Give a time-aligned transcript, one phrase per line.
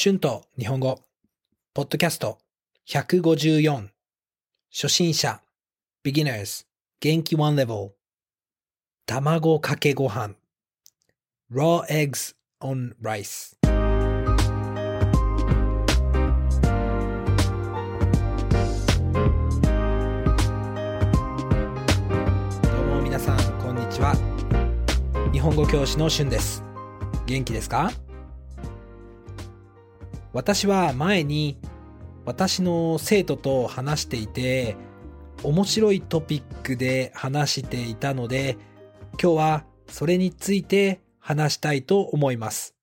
[0.00, 1.00] 春と日本語、
[1.74, 2.38] ポッドキャスト。
[2.88, 3.88] 154、
[4.72, 5.40] 初心者、
[6.04, 6.66] beginners、
[7.00, 7.90] 元気 one level、
[9.06, 10.36] 卵かけご飯、
[11.52, 13.56] raw eggs on rice。
[22.62, 24.14] どうも皆さん、こんにちは。
[25.32, 26.62] 日本語教師の春です。
[27.26, 27.90] 元気ですか？
[30.38, 31.58] 私は前に
[32.24, 34.76] 私の生徒と話していて
[35.42, 38.56] 面白いトピックで話していたので
[39.20, 42.76] 今日はそれについて話したいと思います。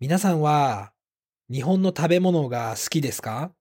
[0.00, 0.92] 皆さんは
[1.52, 3.52] 日本の食べ物が好きですか？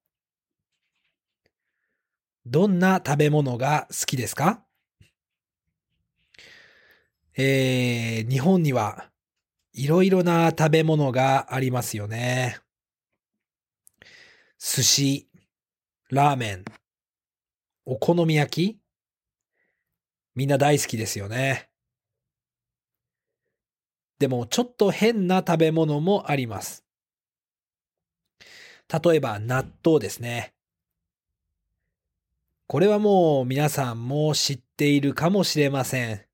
[2.45, 4.63] どんな食べ物が好きですか？
[7.35, 9.09] えー、日本には
[9.77, 12.57] いろいろな食べ物がありますよね。
[14.57, 15.29] 寿司、
[16.09, 16.65] ラーメン、
[17.85, 18.79] お好み焼き
[20.33, 21.69] みんな大好きですよね。
[24.17, 26.83] でもちょっと変な食べ物もあります。
[28.91, 30.55] 例えば納豆ですね。
[32.65, 36.26] これはもう皆さんも知っているかもしれません。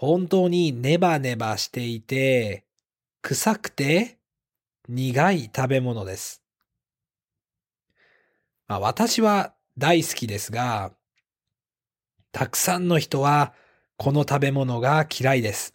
[0.00, 2.64] 本当にネバネバしていて、
[3.20, 4.16] 臭くて
[4.88, 6.42] 苦い食べ物です。
[8.66, 10.92] まあ、私は大好きですが、
[12.32, 13.52] たくさんの人は
[13.98, 15.74] この食べ物が嫌いです。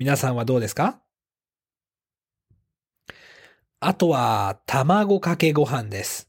[0.00, 1.00] 皆さんはどうですか？
[3.78, 6.28] あとは卵かけご飯です。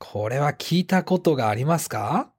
[0.00, 2.32] これは聞いたことがありますか？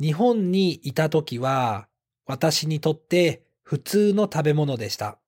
[0.00, 1.88] 日本にいた時は
[2.26, 5.18] 私にとって普通の食べ物でした。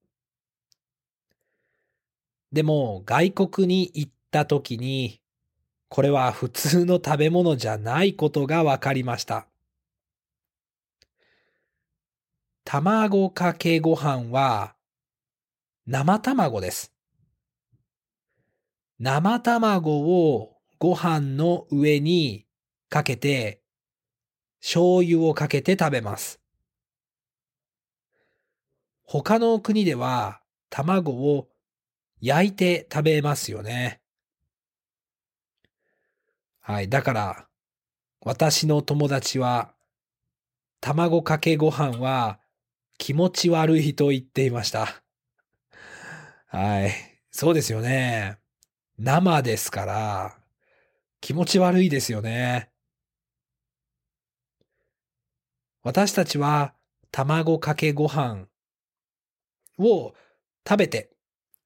[2.52, 5.20] でも外国に行った時に
[5.88, 9.46] これは普通の食べ物じゃないことが分かりました。
[12.64, 14.74] 卵かけご飯は
[15.86, 16.92] 生卵です。
[18.98, 22.46] 生卵をご飯の上に
[22.88, 23.60] かけて
[24.66, 26.40] 醤油をかけて食べます。
[29.02, 31.48] 他の国では卵を
[32.22, 34.00] 焼いて食べますよね。
[36.60, 36.88] はい。
[36.88, 37.46] だから、
[38.22, 39.74] 私の友達は、
[40.80, 42.40] 卵かけご飯は
[42.96, 45.02] 気持ち悪いと言っていました。
[46.46, 46.90] はい。
[47.30, 48.38] そうですよね。
[48.96, 50.38] 生ですから、
[51.20, 52.73] 気持ち悪いですよね。
[55.84, 56.74] 私たちは
[57.10, 58.46] 卵かけご飯
[59.78, 60.14] を
[60.66, 61.10] 食べて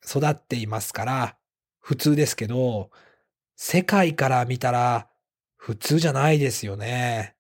[0.04, 1.36] 育っていますから
[1.78, 2.90] 普通ですけど、
[3.56, 5.08] 世界から見たら
[5.56, 7.36] 普通じゃないですよね。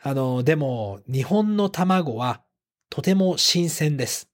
[0.00, 2.42] あの、でも日本の卵は
[2.88, 4.30] とても新鮮です。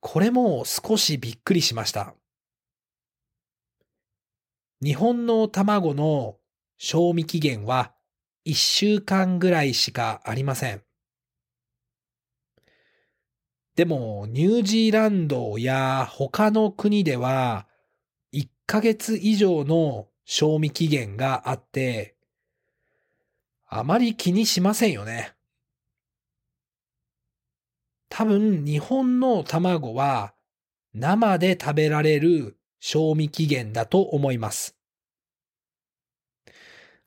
[0.00, 2.14] これも少しびっくりしました。
[4.82, 6.38] 日本の卵の
[6.84, 7.92] 賞味期限は
[8.44, 10.82] 1週間ぐらいしかありません。
[13.76, 17.68] でも、ニュージーランドや他の国では
[18.34, 22.16] 1ヶ月以上の賞味期限があって、
[23.68, 25.34] あまり気にしませんよね。
[28.08, 30.34] 多分、日本の卵は
[30.94, 34.81] 生で食べられる賞味期限だと思います。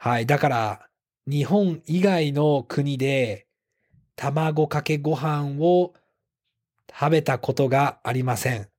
[0.06, 0.28] はい。
[0.28, 0.90] だから、
[1.26, 3.48] 日本以外の国で
[4.16, 5.96] 卵かけご飯を
[6.88, 8.70] 食べたことがありません。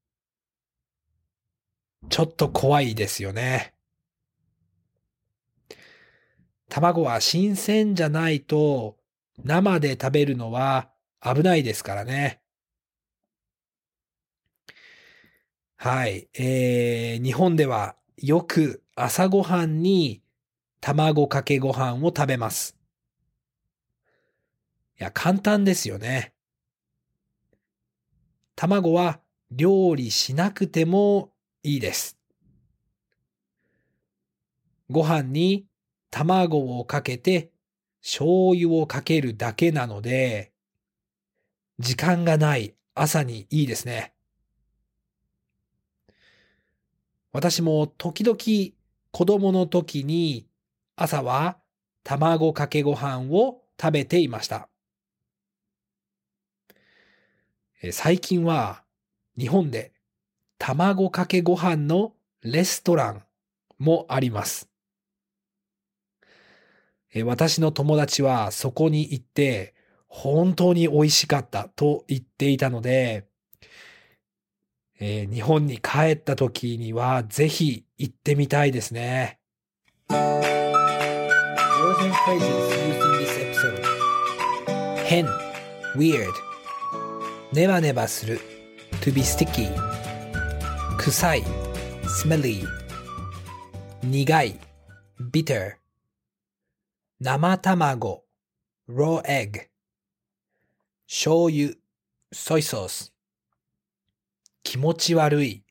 [2.10, 3.74] ちょっと怖いですよね。
[6.68, 8.96] 卵は新鮮じゃないと
[9.42, 10.90] 生で食べるのは
[11.20, 12.40] 危ないですからね。
[15.76, 16.28] はい。
[16.34, 20.22] えー、日本ではよく朝ごはんに
[20.86, 22.76] 卵かけご飯を食べます。
[25.00, 26.32] いや、簡単ですよね。
[28.54, 29.18] 卵は
[29.50, 31.32] 料理しなくても
[31.64, 32.16] いいです。
[34.88, 35.66] ご飯に
[36.12, 37.50] 卵をかけて
[38.00, 40.52] 醤油をかけるだけなので、
[41.80, 44.14] 時間がない朝にいいですね。
[47.32, 48.36] 私も時々
[49.10, 50.46] 子供の時に
[50.96, 51.58] 朝は
[52.04, 54.68] 卵かけご飯を食べていました。
[57.92, 58.82] 最近は
[59.38, 59.92] 日本で
[60.58, 63.22] 卵かけご飯のレストラン
[63.78, 64.70] もあります。
[67.24, 69.74] 私の友達はそこに行って
[70.08, 73.26] 本当に美味しかったと言っていたので、
[74.98, 79.40] え、日本に帰った時にはぜひ行ってみたいですね。
[82.06, 83.82] Words and phrases used in this episode
[85.06, 85.26] 変
[85.96, 86.32] weird
[87.52, 88.40] ネバネバする
[89.00, 89.68] to be sticky
[90.98, 91.42] 臭い
[92.04, 92.64] smelly
[94.04, 94.60] 苦い
[95.20, 95.74] bitter
[97.18, 98.22] 生卵
[98.88, 99.68] raw egg
[101.08, 101.74] 醤油
[102.32, 103.10] soy sauce
[104.62, 105.64] 気持ち悪い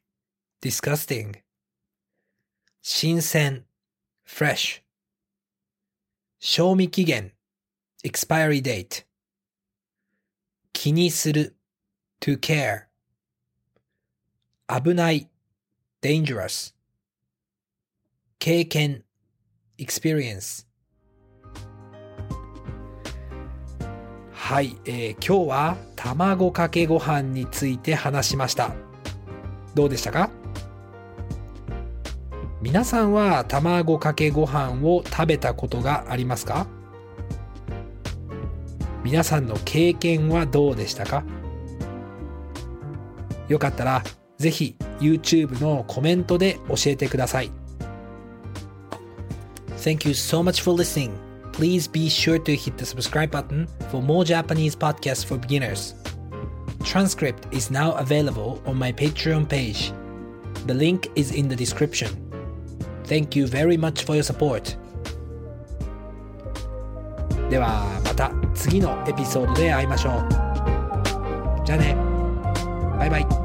[0.61, 1.39] disgusting
[2.81, 3.63] 新鮮
[4.27, 4.84] fresh
[6.47, 7.31] 賞味期限
[8.05, 9.03] expiry date
[10.73, 11.55] 気にする
[12.21, 12.83] to care
[14.67, 15.27] 危ない
[16.03, 16.75] dangerous
[18.37, 19.03] 経験
[19.79, 20.67] experience
[24.31, 28.75] はい、えー、今日は卵かけご飯について話しました。
[29.73, 30.29] どうでしたか？
[32.65, 36.65] 皆さんは卵かけご飯を食べたことがありますか
[39.03, 41.23] 皆さんの経験はどうでしたか
[43.49, 44.03] よかったら
[44.39, 47.51] ぜひ YouTube のコメントで教えてください。
[49.77, 51.11] Thank you so much for listening.
[51.51, 55.93] Please be sure to hit the subscribe button for more Japanese podcasts for beginners.
[56.83, 59.93] Transcript is now available on my Patreon page.
[60.65, 62.24] The link is in the description.
[63.07, 64.77] Thank you very much for your support.
[67.49, 71.63] ではまた次のエピソードで会いましょう。
[71.65, 71.95] じゃあね。
[72.97, 73.44] バイバイ。